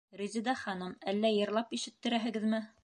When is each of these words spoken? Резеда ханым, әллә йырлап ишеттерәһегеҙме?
Резеда 0.21 0.55
ханым, 0.61 0.95
әллә 1.13 1.33
йырлап 1.37 1.81
ишеттерәһегеҙме? 1.81 2.67